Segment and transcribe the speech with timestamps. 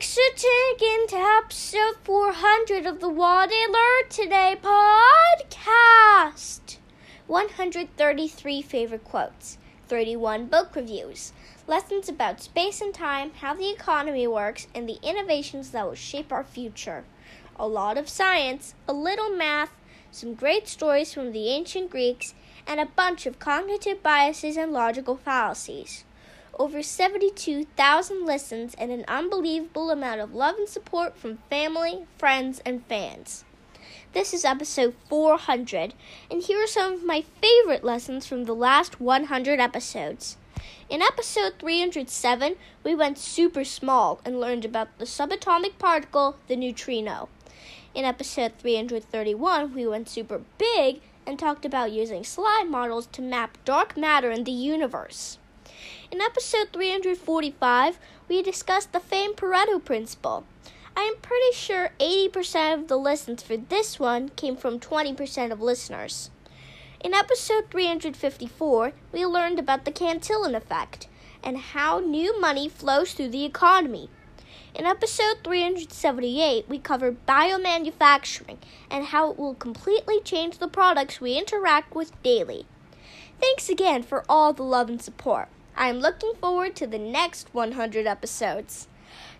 [0.00, 4.56] For taking to episode 400 of the What I Learned Today
[5.92, 6.78] podcast.
[7.26, 9.58] 133 favorite quotes,
[9.88, 11.34] 31 book reviews,
[11.66, 16.32] lessons about space and time, how the economy works, and the innovations that will shape
[16.32, 17.04] our future.
[17.56, 19.72] A lot of science, a little math,
[20.10, 22.32] some great stories from the ancient Greeks,
[22.66, 26.04] and a bunch of cognitive biases and logical fallacies.
[26.60, 32.84] Over 72,000 listens and an unbelievable amount of love and support from family, friends, and
[32.84, 33.46] fans.
[34.12, 35.94] This is episode 400,
[36.30, 40.36] and here are some of my favorite lessons from the last 100 episodes.
[40.90, 47.30] In episode 307, we went super small and learned about the subatomic particle, the neutrino.
[47.94, 53.56] In episode 331, we went super big and talked about using slide models to map
[53.64, 55.38] dark matter in the universe.
[56.12, 60.44] In episode 345, we discussed the famed Pareto principle.
[60.96, 65.60] I am pretty sure 80% of the listens for this one came from 20% of
[65.60, 66.30] listeners.
[66.98, 71.06] In episode 354, we learned about the Cantillon effect
[71.44, 74.10] and how new money flows through the economy.
[74.74, 78.58] In episode 378, we covered biomanufacturing
[78.90, 82.66] and how it will completely change the products we interact with daily.
[83.40, 85.48] Thanks again for all the love and support.
[85.80, 88.86] I am looking forward to the next 100 episodes.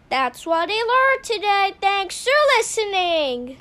[0.09, 1.75] That's what I learned today.
[1.83, 3.59] Thanks for listening.